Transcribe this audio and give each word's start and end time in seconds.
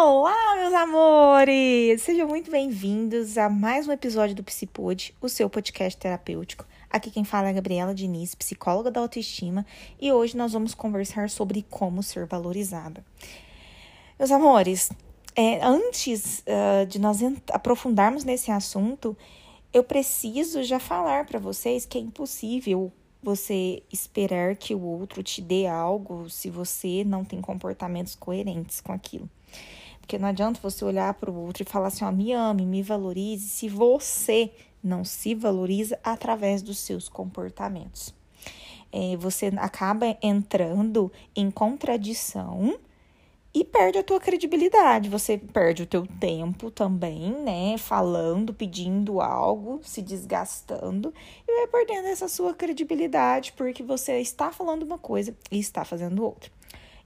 Olá, 0.00 0.54
meus 0.54 0.72
amores! 0.74 2.02
Sejam 2.02 2.28
muito 2.28 2.52
bem-vindos 2.52 3.36
a 3.36 3.48
mais 3.48 3.88
um 3.88 3.90
episódio 3.90 4.32
do 4.32 4.44
Psipod, 4.44 5.12
o 5.20 5.28
seu 5.28 5.50
podcast 5.50 5.98
terapêutico. 5.98 6.64
Aqui 6.88 7.10
quem 7.10 7.24
fala 7.24 7.48
é 7.48 7.50
a 7.50 7.54
Gabriela 7.54 7.92
Diniz, 7.92 8.32
psicóloga 8.32 8.92
da 8.92 9.00
autoestima, 9.00 9.66
e 10.00 10.12
hoje 10.12 10.36
nós 10.36 10.52
vamos 10.52 10.72
conversar 10.72 11.28
sobre 11.28 11.66
como 11.68 12.00
ser 12.00 12.26
valorizada. 12.26 13.04
Meus 14.16 14.30
amores, 14.30 14.88
é, 15.34 15.60
antes 15.64 16.44
uh, 16.46 16.86
de 16.86 17.00
nós 17.00 17.18
aprofundarmos 17.52 18.22
nesse 18.22 18.52
assunto, 18.52 19.16
eu 19.72 19.82
preciso 19.82 20.62
já 20.62 20.78
falar 20.78 21.26
para 21.26 21.40
vocês 21.40 21.84
que 21.84 21.98
é 21.98 22.00
impossível 22.00 22.92
você 23.20 23.82
esperar 23.92 24.54
que 24.54 24.76
o 24.76 24.80
outro 24.80 25.24
te 25.24 25.42
dê 25.42 25.66
algo 25.66 26.30
se 26.30 26.50
você 26.50 27.02
não 27.02 27.24
tem 27.24 27.40
comportamentos 27.40 28.14
coerentes 28.14 28.80
com 28.80 28.92
aquilo. 28.92 29.28
Porque 30.08 30.18
não 30.18 30.30
adianta 30.30 30.58
você 30.62 30.82
olhar 30.86 31.12
para 31.12 31.30
o 31.30 31.36
outro 31.36 31.62
e 31.62 31.66
falar 31.66 31.88
assim, 31.88 32.02
ó, 32.02 32.10
me 32.10 32.32
ame, 32.32 32.64
me 32.64 32.82
valorize, 32.82 33.46
se 33.46 33.68
você 33.68 34.50
não 34.82 35.04
se 35.04 35.34
valoriza 35.34 35.98
através 36.02 36.62
dos 36.62 36.78
seus 36.78 37.10
comportamentos. 37.10 38.14
É, 38.90 39.18
você 39.18 39.52
acaba 39.58 40.16
entrando 40.22 41.12
em 41.36 41.50
contradição 41.50 42.78
e 43.52 43.62
perde 43.62 43.98
a 43.98 44.02
tua 44.02 44.18
credibilidade. 44.18 45.10
Você 45.10 45.36
perde 45.36 45.82
o 45.82 45.86
teu 45.86 46.06
tempo 46.06 46.70
também, 46.70 47.30
né? 47.42 47.76
Falando, 47.76 48.54
pedindo 48.54 49.20
algo, 49.20 49.78
se 49.82 50.00
desgastando 50.00 51.12
e 51.46 51.54
vai 51.54 51.66
perdendo 51.66 52.08
essa 52.08 52.28
sua 52.28 52.54
credibilidade 52.54 53.52
porque 53.52 53.82
você 53.82 54.18
está 54.20 54.50
falando 54.52 54.84
uma 54.84 54.96
coisa 54.96 55.36
e 55.50 55.58
está 55.58 55.84
fazendo 55.84 56.24
outra. 56.24 56.50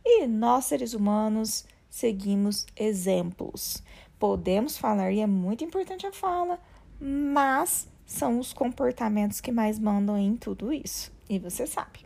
E 0.05 0.25
nós, 0.28 0.66
seres 0.66 0.94
humanos, 0.94 1.66
seguimos 1.93 2.65
exemplos. 2.75 3.83
Podemos 4.19 4.79
falar, 4.79 5.12
e 5.12 5.21
é 5.21 5.27
muito 5.27 5.62
importante 5.62 6.07
a 6.07 6.12
fala, 6.12 6.59
mas 6.99 7.87
são 8.07 8.39
os 8.39 8.55
comportamentos 8.55 9.43
que 9.43 9.53
mais 9.53 9.79
mandam 9.79 10.17
em 10.17 10.34
tudo 10.34 10.73
isso. 10.73 11.12
E 11.29 11.39
você 11.39 11.67
sabe. 11.67 12.01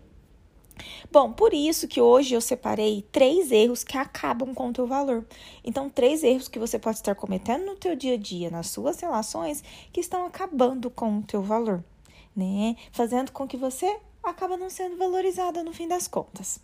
Bom, 1.11 1.33
por 1.33 1.55
isso 1.55 1.87
que 1.87 2.01
hoje 2.01 2.35
eu 2.35 2.41
separei 2.41 3.07
três 3.13 3.53
erros 3.53 3.85
que 3.85 3.97
acabam 3.97 4.53
com 4.53 4.71
o 4.71 4.73
teu 4.73 4.89
valor. 4.89 5.25
Então, 5.65 5.89
três 5.89 6.25
erros 6.25 6.49
que 6.49 6.59
você 6.59 6.81
pode 6.81 6.97
estar 6.97 7.15
cometendo 7.15 7.65
no 7.65 7.77
teu 7.77 7.95
dia 7.95 8.15
a 8.15 8.19
dia, 8.19 8.51
nas 8.51 8.69
suas 8.69 9.01
relações, 9.01 9.63
que 9.93 10.01
estão 10.01 10.27
acabando 10.27 10.91
com 10.91 11.19
o 11.19 11.23
teu 11.23 11.43
valor, 11.43 11.83
né? 12.35 12.75
Fazendo 12.91 13.31
com 13.31 13.47
que 13.47 13.57
você 13.57 14.01
acaba 14.23 14.57
não 14.57 14.69
sendo 14.69 14.97
valorizada 14.97 15.63
no 15.63 15.73
fim 15.73 15.87
das 15.87 16.09
contas. 16.09 16.61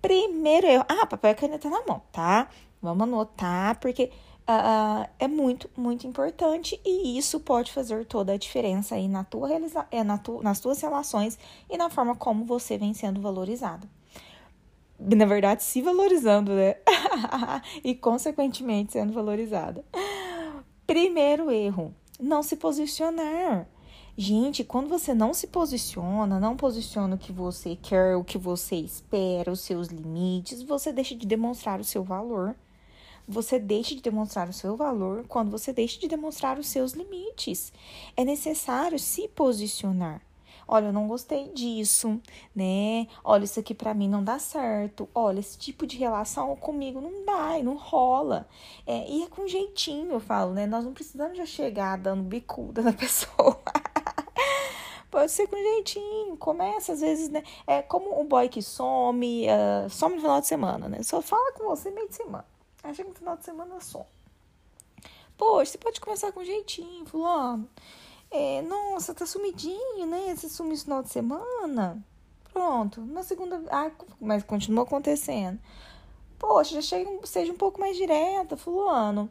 Primeiro 0.00 0.66
erro. 0.66 0.84
Ah, 0.88 1.06
papel 1.06 1.32
e 1.32 1.34
caneta 1.34 1.68
na 1.68 1.84
mão, 1.86 2.02
tá? 2.12 2.48
Vamos 2.82 3.02
anotar, 3.02 3.78
porque 3.78 4.10
uh, 4.48 5.08
é 5.18 5.28
muito, 5.28 5.68
muito 5.76 6.06
importante 6.06 6.80
e 6.84 7.18
isso 7.18 7.40
pode 7.40 7.72
fazer 7.72 8.06
toda 8.06 8.32
a 8.32 8.36
diferença 8.36 8.94
aí 8.94 9.06
na 9.06 9.22
tua 9.22 9.48
realiza 9.48 9.86
é, 9.90 10.02
na 10.02 10.18
tu 10.18 10.42
nas 10.42 10.60
tuas 10.60 10.80
relações 10.80 11.38
e 11.68 11.76
na 11.76 11.90
forma 11.90 12.16
como 12.16 12.44
você 12.44 12.78
vem 12.78 12.94
sendo 12.94 13.20
valorizado. 13.20 13.88
Na 14.98 15.24
verdade, 15.24 15.62
se 15.62 15.80
valorizando, 15.80 16.52
né? 16.52 16.76
e 17.82 17.94
consequentemente 17.94 18.92
sendo 18.92 19.12
valorizada. 19.12 19.84
Primeiro 20.86 21.50
erro: 21.50 21.94
não 22.18 22.42
se 22.42 22.56
posicionar. 22.56 23.66
Gente, 24.16 24.64
quando 24.64 24.88
você 24.88 25.14
não 25.14 25.32
se 25.32 25.46
posiciona, 25.46 26.40
não 26.40 26.56
posiciona 26.56 27.14
o 27.14 27.18
que 27.18 27.32
você 27.32 27.76
quer, 27.80 28.16
o 28.16 28.24
que 28.24 28.36
você 28.36 28.76
espera, 28.76 29.52
os 29.52 29.60
seus 29.60 29.88
limites, 29.88 30.62
você 30.62 30.92
deixa 30.92 31.14
de 31.14 31.26
demonstrar 31.26 31.80
o 31.80 31.84
seu 31.84 32.02
valor 32.02 32.54
você 33.30 33.60
deixe 33.60 33.94
de 33.94 34.02
demonstrar 34.02 34.48
o 34.48 34.52
seu 34.52 34.76
valor 34.76 35.24
quando 35.28 35.52
você 35.52 35.72
deixa 35.72 36.00
de 36.00 36.08
demonstrar 36.08 36.58
os 36.58 36.66
seus 36.66 36.92
limites. 36.92 37.72
É 38.16 38.24
necessário 38.24 38.98
se 38.98 39.28
posicionar. 39.28 40.20
Olha, 40.66 40.86
eu 40.86 40.92
não 40.92 41.08
gostei 41.08 41.48
disso, 41.52 42.20
né? 42.54 43.06
Olha, 43.24 43.44
isso 43.44 43.58
aqui 43.58 43.74
para 43.74 43.94
mim 43.94 44.08
não 44.08 44.22
dá 44.22 44.38
certo. 44.38 45.08
Olha, 45.14 45.40
esse 45.40 45.58
tipo 45.58 45.86
de 45.86 45.96
relação 45.96 46.54
comigo 46.56 47.00
não 47.00 47.24
dá, 47.24 47.62
não 47.62 47.76
rola. 47.76 48.48
É, 48.86 49.08
e 49.08 49.22
é 49.22 49.26
com 49.28 49.46
jeitinho, 49.46 50.12
eu 50.12 50.20
falo, 50.20 50.52
né? 50.52 50.66
Nós 50.66 50.84
não 50.84 50.92
precisamos 50.92 51.36
já 51.36 51.46
chegar 51.46 51.98
dando 51.98 52.22
bicuda 52.22 52.82
na 52.82 52.92
pessoa. 52.94 53.60
Pode 55.10 55.32
ser 55.32 55.48
com 55.48 55.56
jeitinho, 55.56 56.36
começa 56.36 56.92
às 56.92 57.00
vezes, 57.00 57.28
né? 57.28 57.42
É 57.66 57.82
como 57.82 58.20
um 58.20 58.24
boy 58.24 58.48
que 58.48 58.62
some, 58.62 59.46
uh, 59.46 59.90
some 59.90 60.14
no 60.14 60.20
final 60.20 60.40
de 60.40 60.46
semana, 60.46 60.88
né? 60.88 61.02
Só 61.02 61.20
fala 61.20 61.52
com 61.52 61.64
você 61.64 61.90
meio 61.90 62.08
de 62.08 62.14
semana. 62.14 62.46
Aí 62.82 62.94
chega 62.94 63.08
no 63.08 63.14
final 63.14 63.36
de 63.36 63.44
semana 63.44 63.80
só. 63.80 64.06
Poxa, 65.36 65.72
você 65.72 65.78
pode 65.78 66.00
começar 66.00 66.30
com 66.32 66.44
jeitinho, 66.44 67.04
fulano. 67.06 67.68
É, 68.30 68.62
nossa, 68.62 69.12
tá 69.12 69.26
sumidinho, 69.26 70.06
né? 70.06 70.34
Você 70.36 70.48
sumiu 70.48 70.74
no 70.74 70.78
final 70.78 71.02
de 71.02 71.08
semana. 71.08 72.02
Pronto. 72.52 73.00
Na 73.00 73.22
segunda. 73.22 73.60
Ah, 73.70 73.90
mas 74.20 74.44
continua 74.44 74.84
acontecendo. 74.84 75.58
Poxa, 76.38 76.74
já 76.76 76.82
chega, 76.82 77.26
seja 77.26 77.52
um 77.52 77.56
pouco 77.56 77.80
mais 77.80 77.96
direta, 77.96 78.56
fulano. 78.56 79.28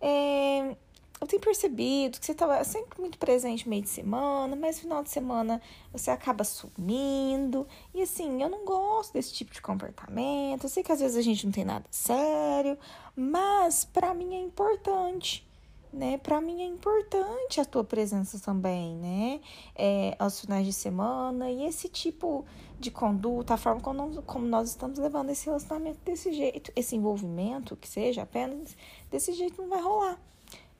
É, 0.00 0.76
eu 1.20 1.26
tenho 1.26 1.42
percebido 1.42 2.18
que 2.18 2.26
você 2.26 2.32
estava 2.32 2.62
sempre 2.62 3.00
muito 3.00 3.18
presente 3.18 3.68
meio 3.68 3.82
de 3.82 3.88
semana, 3.88 4.54
mas 4.54 4.78
final 4.78 5.02
de 5.02 5.10
semana 5.10 5.60
você 5.92 6.10
acaba 6.10 6.44
sumindo. 6.44 7.66
E 7.92 8.02
assim, 8.02 8.42
eu 8.42 8.48
não 8.48 8.64
gosto 8.64 9.12
desse 9.12 9.32
tipo 9.32 9.52
de 9.52 9.60
comportamento. 9.60 10.64
Eu 10.64 10.68
sei 10.68 10.82
que 10.82 10.92
às 10.92 11.00
vezes 11.00 11.16
a 11.16 11.22
gente 11.22 11.44
não 11.44 11.52
tem 11.52 11.64
nada 11.64 11.84
sério, 11.90 12.78
mas 13.16 13.84
para 13.84 14.14
mim 14.14 14.34
é 14.34 14.40
importante. 14.40 15.46
Né, 15.90 16.18
para 16.18 16.38
mim 16.38 16.60
é 16.60 16.66
importante 16.66 17.62
a 17.62 17.64
tua 17.64 17.82
presença 17.82 18.38
também, 18.38 18.94
né? 18.96 19.40
É, 19.74 20.14
aos 20.18 20.38
finais 20.38 20.66
de 20.66 20.72
semana 20.72 21.50
e 21.50 21.64
esse 21.64 21.88
tipo 21.88 22.44
de 22.78 22.90
conduta, 22.90 23.54
a 23.54 23.56
forma 23.56 23.80
como, 23.80 24.22
como 24.22 24.46
nós 24.46 24.68
estamos 24.68 24.98
levando 24.98 25.30
esse 25.30 25.46
relacionamento 25.46 25.98
desse 26.04 26.30
jeito, 26.30 26.70
esse 26.76 26.94
envolvimento, 26.94 27.74
que 27.74 27.88
seja 27.88 28.20
apenas 28.22 28.76
desse 29.10 29.32
jeito, 29.32 29.62
não 29.62 29.70
vai 29.70 29.80
rolar. 29.80 30.20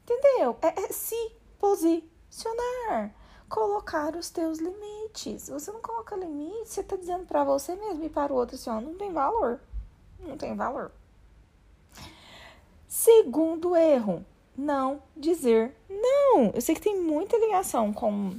Entendeu? 0.09 0.57
É, 0.63 0.69
é 0.81 0.89
se 0.89 1.33
posicionar. 1.59 3.13
Colocar 3.49 4.17
os 4.17 4.31
teus 4.31 4.59
limites. 4.59 5.49
Você 5.49 5.71
não 5.71 5.81
coloca 5.81 6.17
limite, 6.17 6.69
você 6.69 6.83
tá 6.83 6.97
dizendo 6.97 7.27
para 7.27 7.45
você 7.45 7.75
mesmo 7.75 8.05
e 8.05 8.09
para 8.09 8.33
o 8.33 8.37
outro 8.37 8.57
assim, 8.57 8.71
ó, 8.71 8.81
não 8.81 8.95
tem 8.95 9.13
valor. 9.13 9.61
Não 10.19 10.37
tem 10.37 10.57
valor. 10.57 10.91
Segundo 12.87 13.77
erro, 13.77 14.25
não 14.57 15.03
dizer 15.17 15.75
não. 15.89 16.51
Eu 16.55 16.61
sei 16.61 16.75
que 16.75 16.81
tem 16.81 16.99
muita 16.99 17.37
ligação 17.37 17.93
com, 17.93 18.35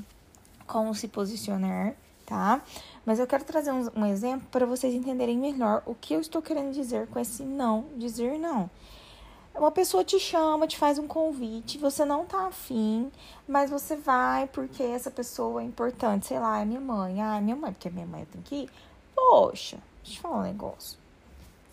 com 0.66 0.94
se 0.94 1.08
posicionar, 1.08 1.96
tá? 2.26 2.62
Mas 3.06 3.20
eu 3.20 3.28
quero 3.28 3.44
trazer 3.44 3.72
um, 3.72 3.90
um 3.96 4.06
exemplo 4.06 4.48
para 4.52 4.66
vocês 4.66 4.94
entenderem 4.94 5.38
melhor 5.38 5.84
o 5.86 5.96
que 5.96 6.14
eu 6.14 6.20
estou 6.20 6.42
querendo 6.42 6.74
dizer 6.74 7.08
com 7.08 7.20
esse 7.20 7.44
não 7.44 7.86
dizer 7.96 8.38
não. 8.40 8.70
Uma 9.56 9.72
pessoa 9.72 10.04
te 10.04 10.20
chama, 10.20 10.68
te 10.68 10.78
faz 10.78 10.98
um 10.98 11.08
convite, 11.08 11.78
você 11.78 12.06
não 12.06 12.26
tá 12.26 12.48
afim, 12.48 13.12
mas 13.48 13.70
você 13.70 13.96
vai 13.96 14.48
porque 14.48 14.82
essa 14.82 15.12
pessoa 15.12 15.62
é 15.62 15.66
importante, 15.66 16.28
sei 16.28 16.40
lá, 16.40 16.62
é 16.62 16.66
minha 16.66 16.80
mãe. 16.80 17.22
Ah, 17.22 17.38
é 17.38 17.42
minha 17.42 17.56
mãe, 17.56 17.74
porque 17.74 17.90
minha 17.90 18.06
mãe 18.06 18.26
tem 18.32 18.42
que 18.42 18.56
ir. 18.56 18.70
Poxa, 19.14 19.78
deixa 20.04 20.20
eu 20.20 20.22
falar 20.22 20.40
um 20.40 20.44
negócio. 20.44 20.98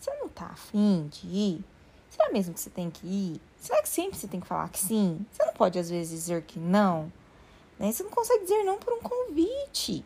Você 0.01 0.11
não 0.15 0.29
tá 0.29 0.47
afim 0.47 1.09
de 1.09 1.27
ir? 1.27 1.65
Será 2.11 2.31
mesmo 2.31 2.55
que 2.55 2.61
você 2.61 2.71
tem 2.71 2.91
que 2.91 3.07
ir? 3.07 3.41
Será 3.61 3.83
que 3.83 3.89
sempre 3.89 4.19
você 4.19 4.27
tem 4.27 4.41
que 4.41 4.47
falar 4.47 4.69
que 4.69 4.79
sim? 4.79 5.25
Você 5.31 5.45
não 5.45 5.53
pode, 5.53 5.79
às 5.79 5.91
vezes, 5.91 6.11
dizer 6.11 6.43
que 6.43 6.59
não? 6.59 7.13
Né? 7.79 7.93
Você 7.93 8.03
não 8.03 8.11
consegue 8.11 8.45
dizer 8.45 8.63
não 8.65 8.79
por 8.79 8.95
um 8.95 9.01
convite. 9.01 10.05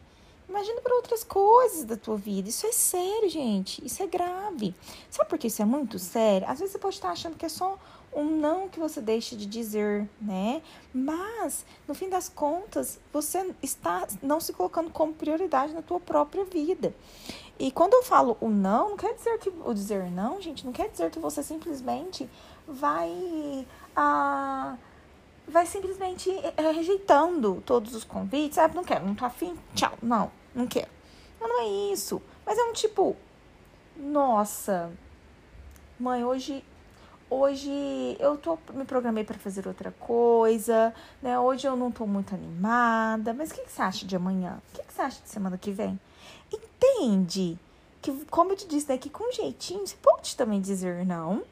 Imagina 0.50 0.80
para 0.80 0.96
outras 0.96 1.22
coisas 1.22 1.84
da 1.84 1.96
tua 1.96 2.16
vida. 2.16 2.48
Isso 2.48 2.66
é 2.66 2.72
sério, 2.72 3.30
gente. 3.30 3.86
Isso 3.86 4.02
é 4.02 4.06
grave. 4.08 4.74
Sabe 5.08 5.30
por 5.30 5.38
que 5.38 5.46
isso 5.46 5.62
é 5.62 5.64
muito 5.64 5.96
sério? 5.96 6.48
Às 6.50 6.58
vezes 6.58 6.72
você 6.72 6.78
pode 6.78 6.96
estar 6.96 7.10
achando 7.10 7.36
que 7.36 7.46
é 7.46 7.48
só 7.48 7.78
um 8.12 8.24
não 8.24 8.68
que 8.68 8.80
você 8.80 9.00
deixa 9.00 9.36
de 9.36 9.46
dizer, 9.46 10.08
né? 10.20 10.60
Mas, 10.92 11.64
no 11.86 11.94
fim 11.94 12.08
das 12.08 12.28
contas, 12.28 12.98
você 13.12 13.54
está 13.62 14.08
não 14.20 14.40
se 14.40 14.52
colocando 14.52 14.90
como 14.90 15.14
prioridade 15.14 15.72
na 15.72 15.82
tua 15.82 16.00
própria 16.00 16.44
vida. 16.44 16.92
E 17.56 17.70
quando 17.70 17.94
eu 17.94 18.02
falo 18.02 18.36
o 18.40 18.48
não, 18.48 18.90
não 18.90 18.96
quer 18.96 19.14
dizer 19.14 19.38
que 19.38 19.50
o 19.50 19.72
dizer 19.72 20.10
não, 20.10 20.40
gente, 20.40 20.66
não 20.66 20.72
quer 20.72 20.88
dizer 20.88 21.12
que 21.12 21.20
você 21.20 21.44
simplesmente 21.44 22.28
vai 22.66 23.64
ah, 23.94 24.76
vai 25.46 25.66
simplesmente 25.66 26.28
é, 26.56 26.72
rejeitando 26.72 27.62
todos 27.64 27.94
os 27.94 28.02
convites. 28.02 28.58
Ah, 28.58 28.66
não 28.68 28.82
quero, 28.82 29.06
não 29.06 29.14
tô 29.14 29.24
afim, 29.24 29.56
tchau, 29.74 29.92
não, 30.02 30.32
não 30.54 30.66
quero. 30.66 30.88
Mas 31.40 31.48
não 31.48 31.62
é 31.62 31.92
isso. 31.92 32.20
Mas 32.44 32.58
é 32.58 32.62
um 32.62 32.72
tipo, 32.72 33.16
nossa, 33.96 34.90
mãe, 35.98 36.24
hoje 36.24 36.64
hoje 37.30 38.16
eu 38.18 38.36
tô, 38.36 38.58
me 38.74 38.84
programei 38.84 39.22
para 39.22 39.38
fazer 39.38 39.68
outra 39.68 39.92
coisa, 39.92 40.92
né? 41.22 41.38
Hoje 41.38 41.66
eu 41.66 41.76
não 41.76 41.92
tô 41.92 42.04
muito 42.06 42.34
animada, 42.34 43.32
mas 43.32 43.50
o 43.50 43.54
que, 43.54 43.62
que 43.62 43.70
você 43.70 43.82
acha 43.82 44.04
de 44.04 44.16
amanhã? 44.16 44.60
O 44.72 44.76
que, 44.76 44.82
que 44.82 44.92
você 44.92 45.02
acha 45.02 45.22
de 45.22 45.28
semana 45.28 45.56
que 45.56 45.70
vem? 45.70 45.98
Entende 46.52 47.56
que, 48.02 48.12
como 48.26 48.52
eu 48.52 48.56
te 48.56 48.66
disse, 48.66 48.88
né, 48.88 48.98
que 48.98 49.08
com 49.08 49.30
jeitinho 49.30 49.86
você 49.86 49.96
pode 50.02 50.36
também 50.36 50.60
dizer 50.60 51.06
não, 51.06 51.44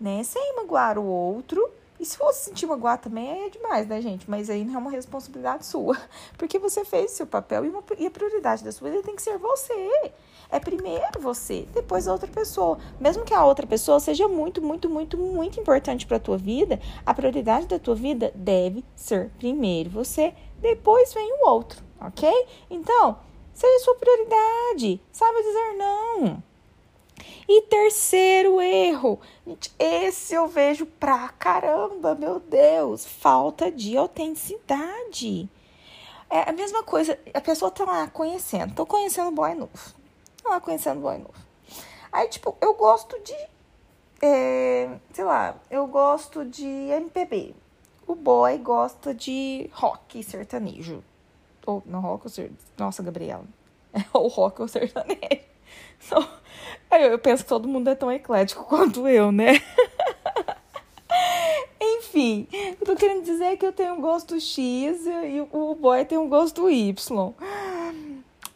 né? 0.00 0.22
Sem 0.24 0.56
magoar 0.56 0.98
o 0.98 1.04
outro. 1.04 1.70
E 2.00 2.06
se 2.06 2.16
fosse 2.16 2.46
sentir 2.46 2.64
magoar 2.64 2.96
também, 2.96 3.30
aí 3.30 3.46
é 3.46 3.50
demais, 3.50 3.86
né, 3.86 4.00
gente? 4.00 4.28
Mas 4.28 4.48
aí 4.48 4.64
não 4.64 4.74
é 4.74 4.78
uma 4.78 4.90
responsabilidade 4.90 5.66
sua. 5.66 5.98
Porque 6.38 6.58
você 6.58 6.82
fez 6.82 7.12
o 7.12 7.14
seu 7.16 7.26
papel 7.26 7.66
e, 7.66 7.68
uma, 7.68 7.84
e 7.98 8.06
a 8.06 8.10
prioridade 8.10 8.64
da 8.64 8.72
sua 8.72 8.88
vida 8.88 9.02
tem 9.02 9.14
que 9.14 9.20
ser 9.20 9.36
você. 9.36 10.10
É 10.50 10.58
primeiro 10.58 11.20
você, 11.20 11.68
depois 11.74 12.08
a 12.08 12.12
outra 12.12 12.26
pessoa. 12.26 12.78
Mesmo 12.98 13.22
que 13.22 13.34
a 13.34 13.44
outra 13.44 13.66
pessoa 13.66 14.00
seja 14.00 14.26
muito, 14.26 14.62
muito, 14.62 14.88
muito, 14.88 15.18
muito 15.18 15.60
importante 15.60 16.06
para 16.06 16.16
a 16.16 16.20
tua 16.20 16.38
vida, 16.38 16.80
a 17.04 17.12
prioridade 17.12 17.66
da 17.66 17.78
tua 17.78 17.94
vida 17.94 18.32
deve 18.34 18.82
ser 18.96 19.30
primeiro 19.38 19.90
você, 19.90 20.32
depois 20.58 21.12
vem 21.12 21.30
o 21.34 21.48
outro, 21.48 21.82
ok? 22.00 22.30
Então, 22.70 23.18
seja 23.52 23.84
sua 23.84 23.94
prioridade. 23.96 25.02
Saiba 25.12 25.42
dizer 25.42 25.76
não. 25.76 26.49
E 27.48 27.62
terceiro 27.62 28.60
erro, 28.60 29.20
esse 29.78 30.34
eu 30.34 30.46
vejo 30.46 30.86
pra 30.86 31.28
caramba, 31.30 32.14
meu 32.14 32.38
Deus, 32.38 33.04
falta 33.04 33.70
de 33.70 33.96
autenticidade. 33.96 35.48
É 36.28 36.48
a 36.48 36.52
mesma 36.52 36.84
coisa, 36.84 37.18
a 37.34 37.40
pessoa 37.40 37.70
tá 37.70 37.84
lá 37.84 38.06
conhecendo, 38.06 38.74
tô 38.74 38.86
conhecendo 38.86 39.32
boy 39.32 39.54
novo. 39.54 39.94
Tá 40.42 40.50
lá 40.50 40.60
conhecendo 40.60 41.00
boy 41.00 41.18
novo. 41.18 41.34
Aí, 42.12 42.28
tipo, 42.28 42.56
eu 42.60 42.74
gosto 42.74 43.18
de, 43.20 43.34
é, 44.22 44.88
sei 45.12 45.24
lá, 45.24 45.56
eu 45.70 45.86
gosto 45.86 46.44
de 46.44 46.66
MPB. 46.66 47.54
O 48.06 48.14
boy 48.14 48.58
gosta 48.58 49.14
de 49.14 49.68
rock 49.72 50.22
sertanejo. 50.22 51.02
Ou, 51.66 51.82
não, 51.86 52.00
rock 52.00 52.26
ou 52.26 52.30
sertanejo. 52.30 52.66
Nossa, 52.78 53.02
Gabriela. 53.02 53.44
É 53.92 54.04
o 54.16 54.28
rock 54.28 54.62
ou 54.62 54.68
sertanejo. 54.68 55.20
Então, 56.86 56.98
eu 56.98 57.18
penso 57.18 57.42
que 57.42 57.48
todo 57.48 57.68
mundo 57.68 57.88
é 57.88 57.94
tão 57.94 58.10
eclético 58.10 58.64
quanto 58.68 59.06
eu, 59.06 59.30
né? 59.30 59.60
Enfim, 61.80 62.48
eu 62.52 62.86
tô 62.86 62.96
querendo 62.96 63.22
dizer 63.22 63.56
que 63.56 63.64
eu 63.64 63.72
tenho 63.72 63.94
um 63.94 64.00
gosto 64.00 64.40
X 64.40 65.06
e 65.06 65.46
o 65.52 65.74
boy 65.74 66.04
tem 66.04 66.18
um 66.18 66.28
gosto 66.28 66.68
Y. 66.68 67.34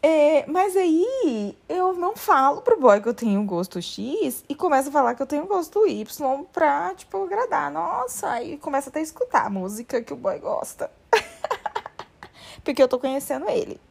É, 0.07 0.45
mas 0.45 0.77
aí 0.77 1.57
eu 1.67 1.93
não 1.93 2.15
falo 2.15 2.61
pro 2.61 2.79
boy 2.79 3.01
que 3.01 3.09
eu 3.09 3.13
tenho 3.13 3.43
gosto 3.43 3.81
X 3.81 4.45
e 4.47 4.53
começo 4.53 4.89
a 4.89 4.91
falar 4.91 5.15
que 5.15 5.21
eu 5.23 5.25
tenho 5.25 5.47
gosto 5.47 5.87
Y 5.87 6.43
pra, 6.53 6.93
tipo, 6.93 7.23
agradar. 7.23 7.71
Nossa, 7.71 8.29
aí 8.29 8.55
começa 8.57 8.89
até 8.89 8.99
a 8.99 9.01
escutar 9.01 9.47
a 9.47 9.49
música 9.49 10.03
que 10.03 10.13
o 10.13 10.15
boy 10.15 10.37
gosta. 10.37 10.91
Porque 12.63 12.83
eu 12.83 12.87
tô 12.87 12.99
conhecendo 12.99 13.49
ele. 13.49 13.81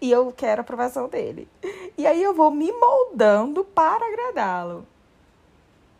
E 0.00 0.10
eu 0.10 0.32
quero 0.32 0.60
a 0.60 0.62
aprovação 0.62 1.08
dele. 1.08 1.46
E 1.96 2.06
aí 2.06 2.22
eu 2.22 2.34
vou 2.34 2.50
me 2.50 2.72
moldando 2.72 3.64
para 3.64 4.06
agradá-lo. 4.06 4.86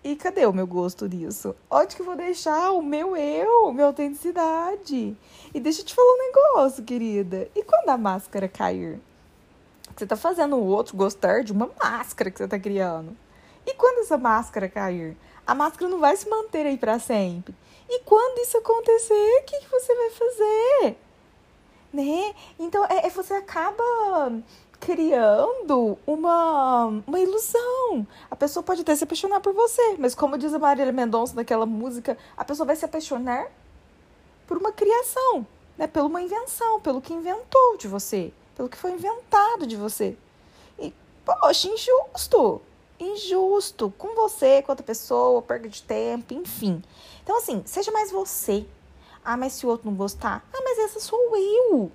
E 0.02 0.16
cadê 0.16 0.46
o 0.46 0.52
meu 0.52 0.66
gosto 0.66 1.06
nisso? 1.06 1.54
Onde 1.70 1.94
que 1.94 2.00
eu 2.00 2.06
vou 2.06 2.16
deixar 2.16 2.70
o 2.70 2.80
meu 2.80 3.14
eu, 3.14 3.70
minha 3.70 3.86
autenticidade? 3.86 5.14
E 5.52 5.60
deixa 5.60 5.82
eu 5.82 5.84
te 5.84 5.94
falar 5.94 6.10
um 6.10 6.18
negócio, 6.18 6.84
querida. 6.84 7.48
E 7.54 7.62
quando 7.62 7.90
a 7.90 7.98
máscara 7.98 8.48
cair? 8.48 8.98
Você 9.94 10.06
tá 10.06 10.16
fazendo 10.16 10.56
o 10.56 10.64
outro 10.64 10.96
gostar 10.96 11.44
de 11.44 11.52
uma 11.52 11.70
máscara 11.78 12.30
que 12.30 12.38
você 12.38 12.48
tá 12.48 12.58
criando. 12.58 13.14
E 13.66 13.74
quando 13.74 13.98
essa 13.98 14.16
máscara 14.16 14.70
cair? 14.70 15.16
A 15.46 15.54
máscara 15.54 15.90
não 15.90 15.98
vai 15.98 16.16
se 16.16 16.28
manter 16.30 16.66
aí 16.66 16.78
para 16.78 16.98
sempre. 16.98 17.54
E 17.86 18.00
quando 18.00 18.38
isso 18.38 18.56
acontecer, 18.56 19.40
o 19.40 19.44
que, 19.44 19.58
que 19.58 19.70
você 19.70 19.94
vai 19.94 20.10
fazer? 20.10 20.96
Né? 21.92 22.34
Então, 22.58 22.84
é, 22.86 23.06
é 23.06 23.10
você 23.10 23.34
acaba 23.34 24.32
criando 24.80 25.98
uma, 26.06 26.86
uma 27.06 27.20
ilusão. 27.20 28.06
A 28.30 28.34
pessoa 28.34 28.62
pode 28.62 28.80
até 28.80 28.96
se 28.96 29.04
apaixonar 29.04 29.40
por 29.40 29.52
você, 29.52 29.96
mas 29.98 30.14
como 30.14 30.38
diz 30.38 30.52
a 30.54 30.58
Marília 30.58 30.92
Mendonça 30.92 31.34
naquela 31.34 31.66
música, 31.66 32.16
a 32.36 32.44
pessoa 32.44 32.66
vai 32.66 32.74
se 32.74 32.84
apaixonar 32.84 33.46
por 34.46 34.56
uma 34.56 34.72
criação, 34.72 35.46
né? 35.76 35.86
Por 35.86 36.02
uma 36.02 36.22
invenção, 36.22 36.80
pelo 36.80 37.00
que 37.00 37.12
inventou 37.12 37.76
de 37.76 37.86
você, 37.86 38.32
pelo 38.56 38.68
que 38.68 38.76
foi 38.76 38.92
inventado 38.92 39.66
de 39.66 39.76
você. 39.76 40.16
E, 40.78 40.92
poxa, 41.24 41.68
injusto. 41.68 42.62
Injusto 42.98 43.92
com 43.96 44.14
você, 44.14 44.60
com 44.62 44.72
outra 44.72 44.84
pessoa, 44.84 45.40
perda 45.40 45.68
de 45.68 45.82
tempo, 45.82 46.34
enfim. 46.34 46.82
Então, 47.22 47.38
assim, 47.38 47.62
seja 47.64 47.92
mais 47.92 48.10
você. 48.10 48.66
Ah, 49.24 49.36
mas 49.36 49.52
se 49.52 49.66
o 49.66 49.68
outro 49.68 49.88
não 49.88 49.96
gostar, 49.96 50.44
ah, 50.52 50.60
mas 50.64 50.78
essa 50.78 51.00
sou 51.00 51.36
eu. 51.36 51.92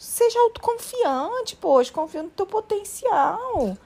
Seja 0.00 0.40
autoconfiante, 0.40 1.56
poxa, 1.56 1.92
confia 1.92 2.22
no 2.22 2.30
teu 2.30 2.46
potencial. 2.46 3.76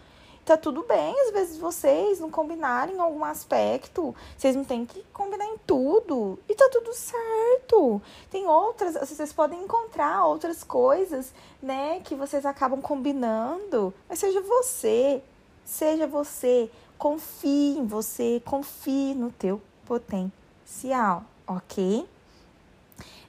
Tá 0.45 0.57
tudo 0.57 0.85
bem, 0.85 1.13
às 1.23 1.33
vezes 1.33 1.59
vocês 1.59 2.21
não 2.21 2.31
combinarem 2.31 2.95
em 2.95 3.01
algum 3.01 3.25
aspecto, 3.25 4.15
vocês 4.39 4.55
não 4.55 4.63
têm 4.63 4.87
que 4.87 5.03
combinar 5.13 5.47
em 5.47 5.59
tudo. 5.67 6.39
E 6.49 6.55
tá 6.55 6.69
tudo 6.71 6.95
certo. 6.95 8.01
Tem 8.31 8.47
outras, 8.47 8.95
vocês 8.95 9.33
podem 9.33 9.61
encontrar 9.65 10.25
outras 10.25 10.63
coisas, 10.63 11.35
né, 11.61 12.01
que 12.05 12.15
vocês 12.15 12.47
acabam 12.47 12.81
combinando. 12.81 13.93
Mas 14.09 14.21
seja 14.21 14.41
você, 14.41 15.21
seja 15.65 16.07
você, 16.07 16.71
confie 16.97 17.77
em 17.77 17.87
você, 17.89 18.41
confie 18.45 19.17
no 19.17 19.33
teu 19.33 19.61
potencial, 19.85 21.25
ok? 21.45 22.07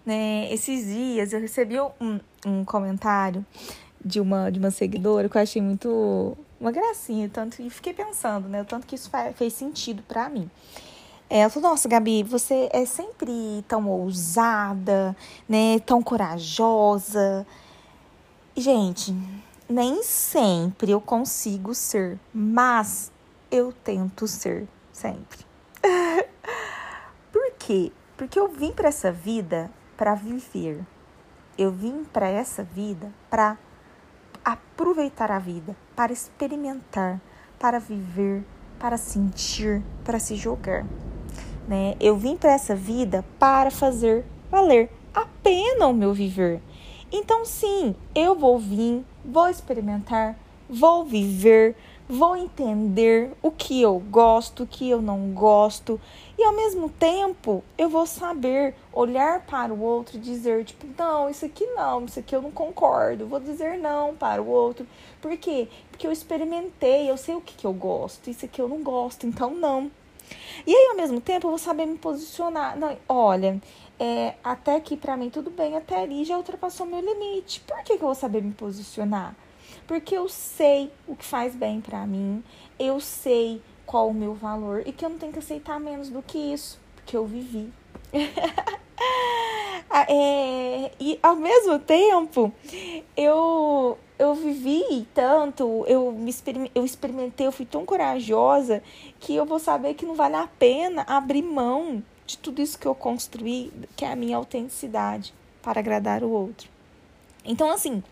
Né, 0.06 0.54
esses 0.54 0.86
dias 0.86 1.34
eu 1.34 1.40
recebi 1.40 1.80
um, 1.80 2.20
um 2.46 2.64
comentário 2.64 3.44
de 4.04 4.20
uma, 4.20 4.52
de 4.52 4.60
uma 4.60 4.70
seguidora 4.70 5.28
que 5.28 5.36
eu 5.36 5.42
achei 5.42 5.62
muito 5.62 6.38
uma 6.60 6.72
gracinha, 6.72 7.28
tanto 7.28 7.62
e 7.62 7.70
fiquei 7.70 7.94
pensando, 7.94 8.48
né, 8.48 8.62
o 8.62 8.66
tanto 8.66 8.86
que 8.86 8.96
isso 8.96 9.10
fez 9.36 9.54
sentido 9.54 10.04
para 10.08 10.30
mim. 10.30 10.50
Ela 11.28 11.50
falou, 11.50 11.72
nossa, 11.72 11.90
Gabi, 11.90 12.22
você 12.22 12.70
é 12.72 12.86
sempre 12.86 13.66
tão 13.68 13.88
ousada, 13.90 15.16
né, 15.50 15.80
tão 15.80 16.02
corajosa. 16.04 17.46
Gente, 18.56 19.14
nem 19.68 20.04
sempre 20.04 20.92
eu 20.92 21.02
consigo 21.02 21.74
ser, 21.74 22.20
mas 22.32 23.12
eu 23.50 23.74
tento 23.74 24.28
ser 24.28 24.68
sempre. 24.94 25.40
Por 27.34 27.52
quê? 27.58 27.92
Porque 28.16 28.40
eu 28.40 28.48
vim 28.48 28.72
para 28.72 28.90
essa 28.90 29.12
vida 29.12 29.70
para 29.98 30.16
viver. 30.16 30.86
Eu 31.58 31.72
vim 31.72 32.04
para 32.04 32.28
essa 32.28 32.64
vida 32.64 33.12
para 33.30 33.58
aproveitar 34.44 35.32
a 35.32 35.40
vida, 35.40 35.76
para 35.96 36.12
experimentar, 36.12 37.20
para 37.58 37.80
viver, 37.80 38.44
para 38.80 38.98
sentir, 38.98 39.82
para 40.04 40.20
se 40.20 40.36
jogar. 40.36 40.86
Né? 41.68 41.96
Eu 42.00 42.18
vim 42.18 42.36
para 42.36 42.52
essa 42.52 42.76
vida 42.76 43.26
para 43.40 43.72
fazer 43.72 44.24
valer 44.52 44.92
a 45.14 45.26
pena 45.42 45.88
o 45.88 45.94
meu 45.94 46.14
viver. 46.14 46.62
Então, 47.12 47.46
sim, 47.46 47.96
eu 48.14 48.36
vou 48.36 48.60
vir, 48.60 49.06
vou 49.24 49.48
experimentar, 49.48 50.38
vou 50.70 51.06
viver, 51.06 51.76
vou 52.08 52.36
entender 52.36 53.32
o 53.42 53.50
que 53.50 53.82
eu 53.82 54.00
gosto, 54.00 54.64
o 54.64 54.68
que 54.68 54.90
eu 54.90 55.02
não 55.02 55.32
gosto, 55.32 56.00
e 56.38 56.44
ao 56.44 56.54
mesmo 56.54 56.90
tempo 56.90 57.64
eu 57.78 57.90
vou 57.90 58.06
saber 58.06 58.76
olhar 58.94 59.46
para 59.46 59.74
o 59.74 59.82
outro 59.82 60.18
e 60.18 60.20
dizer, 60.20 60.64
tipo, 60.64 60.86
não, 60.98 61.30
isso 61.30 61.46
aqui 61.46 61.66
não, 61.68 62.06
isso 62.06 62.20
aqui 62.20 62.36
eu 62.36 62.42
não 62.42 62.52
concordo, 62.52 63.28
vou 63.28 63.40
dizer 63.40 63.78
não 63.78 64.16
para 64.16 64.42
o 64.42 64.48
outro. 64.48 64.86
Por 65.22 65.36
quê? 65.38 65.68
Porque 65.90 66.06
eu 66.06 66.12
experimentei, 66.12 67.10
eu 67.10 67.18
sei 67.18 67.36
o 67.36 67.42
que, 67.42 67.56
que 67.56 67.66
eu 67.66 67.74
gosto, 67.74 68.30
isso 68.30 68.46
aqui 68.46 68.62
eu 68.62 68.68
não 68.68 68.84
gosto, 68.84 69.26
então 69.26 69.54
não. 69.54 69.90
E 70.66 70.76
aí, 70.76 70.88
ao 70.90 70.96
mesmo 70.96 71.22
tempo, 71.22 71.46
eu 71.46 71.52
vou 71.52 71.60
saber 71.60 71.86
me 71.86 71.98
posicionar. 71.98 72.78
Não, 72.78 72.98
olha, 73.08 73.62
é, 74.00 74.34
até 74.44 74.76
aqui 74.76 74.98
para 74.98 75.16
mim 75.16 75.30
tudo 75.30 75.50
bem, 75.50 75.78
até 75.78 76.02
ali 76.02 76.24
já 76.26 76.38
ultrapassou 76.38 76.86
meu 76.86 77.00
limite. 77.00 77.62
Por 77.62 77.78
que, 77.84 77.98
que 77.98 78.04
eu 78.04 78.08
vou 78.08 78.16
saber 78.16 78.42
me 78.42 78.54
posicionar? 78.54 79.36
Porque 79.88 80.16
eu 80.16 80.28
sei 80.28 80.92
o 81.08 81.16
que 81.16 81.26
faz 81.26 81.56
bem 81.56 81.82
para 81.82 82.06
mim, 82.06 82.44
eu 82.80 83.00
sei 83.00 83.62
qual 83.86 84.10
o 84.10 84.14
meu 84.14 84.34
valor 84.34 84.84
e 84.86 84.92
que 84.92 85.06
eu 85.06 85.10
não 85.10 85.18
tenho 85.18 85.34
que 85.34 85.40
aceitar 85.40 85.80
menos 85.80 86.10
do 86.10 86.22
que 86.22 86.38
isso, 86.38 86.80
porque 86.96 87.16
eu 87.16 87.26
vivi. 87.26 87.72
Ah, 89.88 90.06
é, 90.10 90.92
e 91.00 91.18
ao 91.22 91.36
mesmo 91.36 91.80
tempo, 91.80 92.52
eu 93.16 93.98
eu 94.18 94.34
vivi 94.34 95.08
tanto, 95.14 95.86
eu 95.88 96.12
me 96.12 96.34
eu 96.74 96.84
experimentei, 96.84 97.48
eu 97.48 97.52
fui 97.52 97.66
tão 97.66 97.86
corajosa 97.86 98.82
que 99.20 99.36
eu 99.36 99.46
vou 99.46 99.60
saber 99.60 99.94
que 99.94 100.06
não 100.06 100.16
vale 100.16 100.36
a 100.36 100.48
pena 100.48 101.04
abrir 101.08 101.44
mão 101.44 102.04
de 102.26 102.38
tudo 102.38 102.62
isso 102.62 102.80
que 102.80 102.88
eu 102.88 102.96
construí, 102.96 103.72
que 103.96 104.04
é 104.04 104.12
a 104.12 104.16
minha 104.16 104.38
autenticidade, 104.38 105.34
para 105.62 105.80
agradar 105.80 106.24
o 106.24 106.30
outro. 106.30 106.70
Então, 107.44 107.70
assim, 107.70 108.04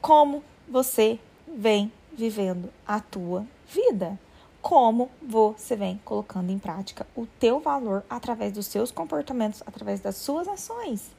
como 0.00 0.42
você 0.68 1.18
vem 1.46 1.92
vivendo 2.12 2.70
a 2.86 3.00
tua 3.00 3.46
vida. 3.66 4.18
Como 4.60 5.08
você 5.22 5.76
vem 5.76 6.00
colocando 6.04 6.50
em 6.50 6.58
prática 6.58 7.06
o 7.14 7.26
teu 7.38 7.60
valor 7.60 8.04
através 8.10 8.52
dos 8.52 8.66
seus 8.66 8.90
comportamentos, 8.90 9.62
através 9.64 10.00
das 10.00 10.16
suas 10.16 10.48
ações. 10.48 11.10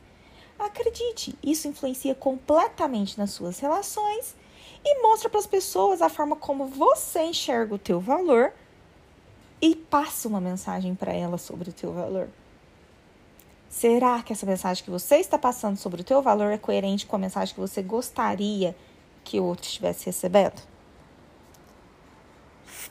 Acredite, 0.60 1.38
isso 1.42 1.68
influencia 1.68 2.14
completamente 2.14 3.18
nas 3.18 3.32
suas 3.32 3.60
relações 3.60 4.36
e 4.84 5.02
mostra 5.02 5.30
para 5.30 5.40
as 5.40 5.48
pessoas 5.48 6.02
a 6.02 6.10
forma 6.10 6.36
como 6.36 6.66
você 6.66 7.24
enxerga 7.24 7.76
o 7.76 7.80
teu 7.80 8.00
valor 8.00 8.54
e 9.62 9.76
passa 9.76 10.28
uma 10.28 10.42
mensagem 10.42 10.94
para 10.94 11.14
ela 11.14 11.38
sobre 11.38 11.70
o 11.70 11.74
teu 11.74 11.94
valor. 11.94 12.30
Será 13.70 14.24
que 14.24 14.34
essa 14.34 14.48
mensagem 14.48 14.84
que 14.84 14.90
você 14.90 15.18
está 15.18 15.38
passando 15.38 15.78
sobre 15.78 16.02
o 16.02 16.04
teu 16.04 16.24
valor 16.24 16.52
é 16.52 16.58
coerente 16.58 17.06
com 17.06 17.16
a 17.16 17.20
mensagem 17.20 17.54
que 17.54 17.62
você 17.62 17.84
gostaria 17.84 18.76
que 19.24 19.40
o 19.40 19.44
outro 19.44 19.68
estivesse 19.68 20.08
recebendo? 20.08 20.60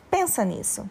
Pensa 0.08 0.44
nisso. 0.44 0.88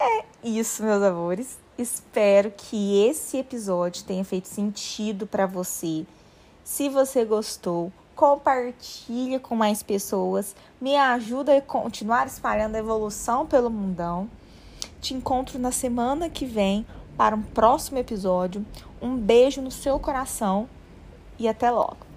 É 0.00 0.24
isso, 0.42 0.82
meus 0.82 1.02
amores. 1.02 1.58
Espero 1.78 2.50
que 2.50 3.06
esse 3.06 3.38
episódio 3.38 4.04
tenha 4.04 4.24
feito 4.24 4.48
sentido 4.48 5.26
para 5.26 5.46
você. 5.46 6.04
Se 6.64 6.88
você 6.88 7.24
gostou, 7.24 7.92
compartilhe 8.16 9.38
com 9.38 9.54
mais 9.54 9.82
pessoas, 9.82 10.56
me 10.80 10.96
ajuda 10.96 11.56
a 11.56 11.62
continuar 11.62 12.26
espalhando 12.26 12.74
a 12.74 12.80
evolução 12.80 13.46
pelo 13.46 13.70
mundão. 13.70 14.28
Te 15.00 15.14
encontro 15.14 15.58
na 15.58 15.70
semana 15.70 16.28
que 16.28 16.46
vem 16.46 16.84
para 17.16 17.36
um 17.36 17.42
próximo 17.42 17.98
episódio. 17.98 18.64
Um 19.00 19.16
beijo 19.16 19.60
no 19.60 19.70
seu 19.70 19.98
coração 19.98 20.68
e 21.38 21.48
até 21.48 21.70
logo. 21.70 22.13